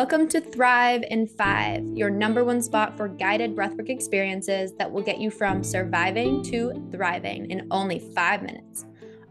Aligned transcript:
Welcome 0.00 0.28
to 0.28 0.40
Thrive 0.40 1.04
in 1.10 1.26
Five, 1.26 1.84
your 1.94 2.08
number 2.08 2.42
one 2.42 2.62
spot 2.62 2.96
for 2.96 3.06
guided 3.06 3.54
breathwork 3.54 3.90
experiences 3.90 4.72
that 4.78 4.90
will 4.90 5.02
get 5.02 5.20
you 5.20 5.30
from 5.30 5.62
surviving 5.62 6.42
to 6.44 6.72
thriving 6.90 7.50
in 7.50 7.68
only 7.70 7.98
five 7.98 8.42
minutes. 8.42 8.86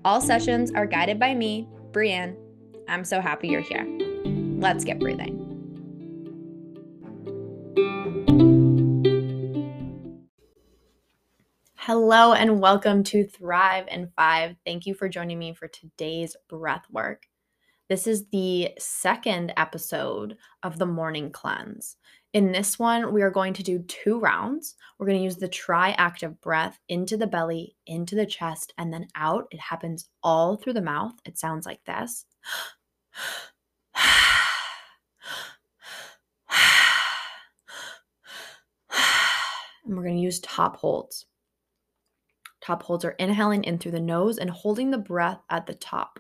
All 0.06 0.22
sessions 0.22 0.72
are 0.74 0.86
guided 0.86 1.20
by 1.20 1.34
me, 1.34 1.68
Brienne. 1.92 2.38
I'm 2.88 3.04
so 3.04 3.20
happy 3.20 3.48
you're 3.48 3.62
here. 3.62 3.84
Let's 4.60 4.84
get 4.84 5.00
breathing. 5.00 5.40
Hello 11.78 12.34
and 12.34 12.62
welcome 12.62 13.04
to 13.06 13.26
Thrive 13.26 13.88
in 13.90 14.12
Five. 14.16 14.56
Thank 14.68 14.86
you 14.86 14.94
for 14.94 15.10
joining 15.10 15.40
me 15.40 15.56
for 15.56 15.68
today's 15.68 16.36
breath 16.48 16.86
work. 16.92 17.26
This 17.90 18.06
is 18.06 18.28
the 18.28 18.70
second 18.78 19.52
episode 19.58 20.38
of 20.62 20.78
the 20.78 20.86
morning 20.86 21.32
cleanse. 21.32 21.98
In 22.34 22.52
this 22.52 22.78
one, 22.78 23.12
we 23.12 23.24
are 23.24 23.32
going 23.32 23.54
to 23.54 23.64
do 23.64 23.80
two 23.80 24.20
rounds. 24.20 24.76
We're 25.00 25.08
going 25.08 25.18
to 25.18 25.24
use 25.24 25.38
the 25.38 25.48
tri 25.48 25.96
active 25.98 26.40
breath 26.40 26.80
into 26.88 27.18
the 27.18 27.26
belly, 27.26 27.76
into 27.88 28.14
the 28.14 28.28
chest, 28.28 28.76
and 28.78 28.94
then 28.94 29.08
out. 29.16 29.48
It 29.50 29.60
happens 29.60 30.08
all 30.22 30.56
through 30.56 30.74
the 30.74 30.84
mouth. 30.84 31.14
It 31.26 31.40
sounds 31.40 31.66
like 31.66 31.84
this. 31.86 32.26
And 39.84 39.98
we're 39.98 40.04
going 40.04 40.18
to 40.18 40.22
use 40.22 40.40
top 40.42 40.78
holds. 40.78 41.26
Top 42.62 42.84
holds 42.84 43.04
are 43.04 43.16
inhaling 43.18 43.64
in 43.64 43.80
through 43.80 43.94
the 43.94 44.00
nose 44.00 44.38
and 44.38 44.52
holding 44.52 44.92
the 44.92 45.00
breath 45.00 45.42
at 45.50 45.66
the 45.66 45.74
top. 45.74 46.20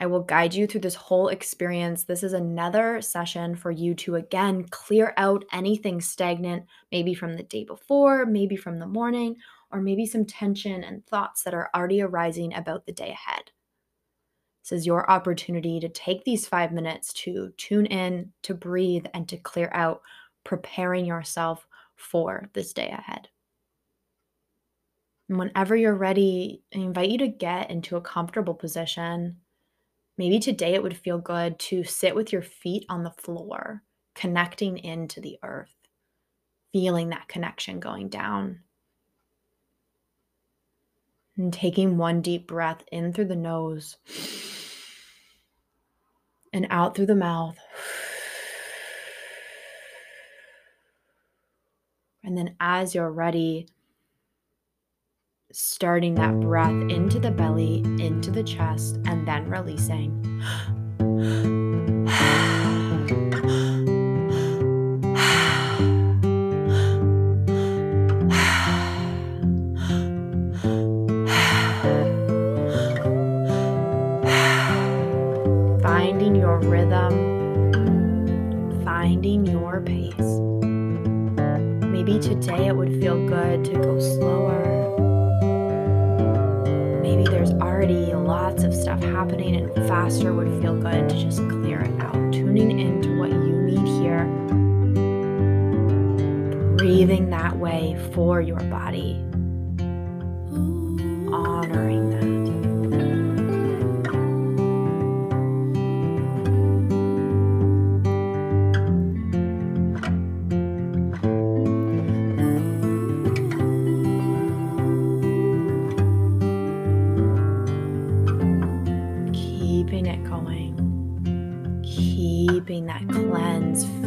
I 0.00 0.06
will 0.06 0.22
guide 0.22 0.54
you 0.54 0.66
through 0.66 0.82
this 0.82 0.94
whole 0.94 1.28
experience. 1.28 2.04
This 2.04 2.22
is 2.22 2.32
another 2.32 3.02
session 3.02 3.56
for 3.56 3.72
you 3.72 3.94
to 3.96 4.14
again 4.14 4.64
clear 4.70 5.12
out 5.16 5.44
anything 5.52 6.00
stagnant, 6.00 6.66
maybe 6.92 7.14
from 7.14 7.34
the 7.34 7.42
day 7.42 7.64
before, 7.64 8.24
maybe 8.24 8.54
from 8.54 8.78
the 8.78 8.86
morning, 8.86 9.36
or 9.72 9.80
maybe 9.80 10.06
some 10.06 10.24
tension 10.24 10.84
and 10.84 11.04
thoughts 11.06 11.42
that 11.42 11.54
are 11.54 11.68
already 11.74 12.00
arising 12.00 12.54
about 12.54 12.86
the 12.86 12.92
day 12.92 13.10
ahead. 13.10 13.50
This 14.62 14.80
is 14.80 14.86
your 14.86 15.10
opportunity 15.10 15.80
to 15.80 15.88
take 15.88 16.24
these 16.24 16.46
five 16.46 16.72
minutes 16.72 17.12
to 17.24 17.52
tune 17.56 17.86
in, 17.86 18.32
to 18.42 18.54
breathe, 18.54 19.06
and 19.14 19.28
to 19.28 19.36
clear 19.36 19.70
out, 19.72 20.02
preparing 20.44 21.06
yourself 21.06 21.66
for 21.96 22.48
this 22.52 22.72
day 22.72 22.88
ahead. 22.88 23.28
And 25.28 25.38
whenever 25.38 25.74
you're 25.74 25.94
ready, 25.94 26.62
I 26.74 26.78
invite 26.78 27.10
you 27.10 27.18
to 27.18 27.28
get 27.28 27.70
into 27.70 27.96
a 27.96 28.00
comfortable 28.00 28.54
position 28.54 29.38
Maybe 30.18 30.40
today 30.40 30.74
it 30.74 30.82
would 30.82 30.96
feel 30.96 31.18
good 31.18 31.60
to 31.60 31.84
sit 31.84 32.16
with 32.16 32.32
your 32.32 32.42
feet 32.42 32.84
on 32.88 33.04
the 33.04 33.12
floor, 33.12 33.84
connecting 34.16 34.76
into 34.76 35.20
the 35.20 35.38
earth, 35.44 35.72
feeling 36.72 37.10
that 37.10 37.28
connection 37.28 37.78
going 37.78 38.08
down. 38.08 38.64
And 41.36 41.52
taking 41.52 41.96
one 41.96 42.20
deep 42.20 42.48
breath 42.48 42.82
in 42.90 43.12
through 43.12 43.26
the 43.26 43.36
nose 43.36 43.96
and 46.52 46.66
out 46.68 46.96
through 46.96 47.06
the 47.06 47.14
mouth. 47.14 47.56
And 52.24 52.36
then, 52.36 52.56
as 52.58 52.92
you're 52.92 53.12
ready, 53.12 53.68
starting 55.60 56.14
that 56.14 56.38
breath 56.38 56.70
into 56.88 57.18
the 57.18 57.32
belly, 57.32 57.82
into 57.98 58.30
the 58.30 58.44
chest, 58.44 58.96
and 59.06 59.26
then 59.26 59.50
releasing. 59.50 60.14
Finding 75.82 76.36
your 76.36 76.60
rhythm, 76.60 77.14
finding 78.84 79.44
your 79.44 79.80
pace. 79.80 80.14
Maybe 81.84 82.20
today 82.20 82.68
it 82.68 82.76
would 82.76 83.00
feel 83.00 83.26
good 83.26 83.64
to 83.64 83.72
go 83.72 83.98
slower 83.98 84.57
happening 89.02 89.56
and 89.56 89.74
faster 89.88 90.32
would 90.32 90.62
feel 90.62 90.76
good 90.76 91.08
to 91.08 91.14
just 91.14 91.38
clear 91.48 91.80
it 91.80 92.00
out. 92.00 92.14
Tuning 92.32 92.78
into 92.78 93.18
what 93.18 93.30
you 93.30 93.62
need 93.62 93.88
here. 94.00 94.24
Breathing 96.76 97.30
that 97.30 97.56
way 97.56 97.96
for 98.12 98.40
your 98.40 98.60
body. 98.60 99.24
Honoring 101.32 102.10
that. 102.10 102.37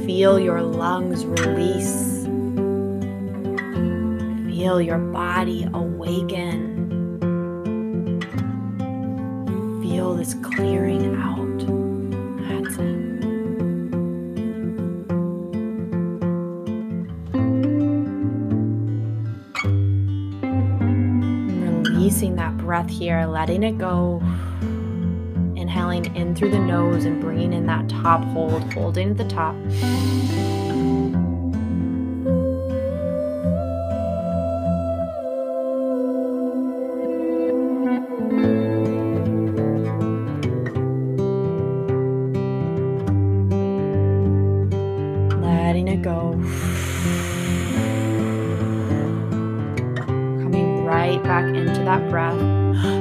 Feel 0.05 0.39
your 0.39 0.61
lungs 0.61 1.25
release. 1.25 2.25
Feel 4.47 4.81
your 4.81 4.97
body 4.97 5.67
awaken. 5.73 7.19
Feel 9.81 10.15
this 10.15 10.35
clearing 10.43 11.15
out. 11.15 11.39
It. 12.51 12.67
Releasing 21.83 22.35
that 22.35 22.57
breath 22.57 22.89
here, 22.89 23.25
letting 23.25 23.63
it 23.63 23.77
go 23.77 24.21
inhaling 25.71 26.13
in 26.17 26.35
through 26.35 26.51
the 26.51 26.59
nose 26.59 27.05
and 27.05 27.21
bringing 27.21 27.53
in 27.53 27.65
that 27.65 27.87
top 27.87 28.21
hold, 28.25 28.61
holding 28.73 29.11
at 29.11 29.17
the 29.17 29.23
top. 29.23 29.55
Letting 45.41 45.87
it 45.87 46.01
go. 46.01 46.31
Coming 50.43 50.83
right 50.83 51.23
back 51.23 51.45
into 51.45 51.81
that 51.85 52.09
breath. 52.09 53.00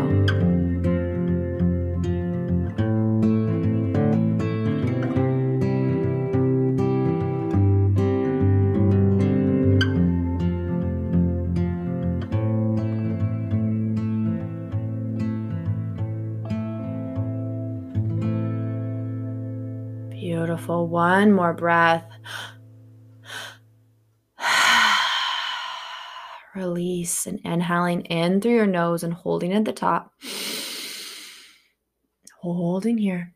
Beautiful. 20.21 20.87
One 20.87 21.31
more 21.31 21.51
breath. 21.51 22.05
Release 26.55 27.25
and 27.25 27.39
inhaling 27.43 28.01
in 28.01 28.39
through 28.39 28.53
your 28.53 28.67
nose 28.67 29.01
and 29.01 29.15
holding 29.15 29.51
at 29.51 29.65
the 29.65 29.73
top. 29.73 30.13
Holding 32.39 32.99
here. 32.99 33.33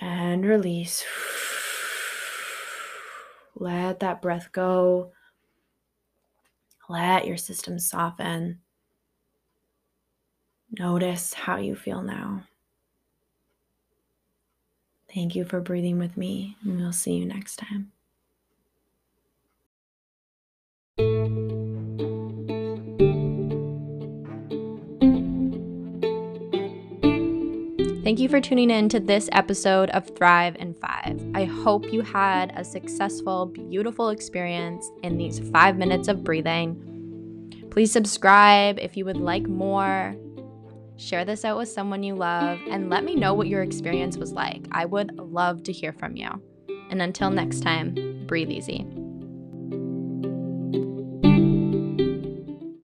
And 0.00 0.44
release. 0.44 1.04
Let 3.54 4.00
that 4.00 4.22
breath 4.22 4.50
go. 4.52 5.12
Let 6.88 7.26
your 7.26 7.36
system 7.36 7.78
soften. 7.78 8.60
Notice 10.78 11.34
how 11.34 11.56
you 11.56 11.74
feel 11.74 12.02
now. 12.02 12.44
Thank 15.14 15.34
you 15.34 15.44
for 15.44 15.60
breathing 15.60 15.98
with 15.98 16.16
me, 16.16 16.56
and 16.62 16.78
we'll 16.78 16.92
see 16.92 17.14
you 17.14 17.24
next 17.24 17.56
time. 17.56 17.92
Thank 28.08 28.20
you 28.20 28.30
for 28.30 28.40
tuning 28.40 28.70
in 28.70 28.88
to 28.88 29.00
this 29.00 29.28
episode 29.32 29.90
of 29.90 30.16
Thrive 30.16 30.56
in 30.56 30.72
Five. 30.72 31.22
I 31.34 31.44
hope 31.44 31.92
you 31.92 32.00
had 32.00 32.54
a 32.56 32.64
successful, 32.64 33.44
beautiful 33.44 34.08
experience 34.08 34.90
in 35.02 35.18
these 35.18 35.40
five 35.50 35.76
minutes 35.76 36.08
of 36.08 36.24
breathing. 36.24 37.68
Please 37.70 37.92
subscribe 37.92 38.78
if 38.78 38.96
you 38.96 39.04
would 39.04 39.18
like 39.18 39.46
more. 39.46 40.16
Share 40.96 41.26
this 41.26 41.44
out 41.44 41.58
with 41.58 41.68
someone 41.68 42.02
you 42.02 42.14
love 42.14 42.58
and 42.70 42.88
let 42.88 43.04
me 43.04 43.14
know 43.14 43.34
what 43.34 43.46
your 43.46 43.62
experience 43.62 44.16
was 44.16 44.32
like. 44.32 44.66
I 44.72 44.86
would 44.86 45.14
love 45.18 45.62
to 45.64 45.72
hear 45.72 45.92
from 45.92 46.16
you. 46.16 46.30
And 46.88 47.02
until 47.02 47.28
next 47.28 47.60
time, 47.60 48.24
breathe 48.26 48.48
easy. 48.48 48.86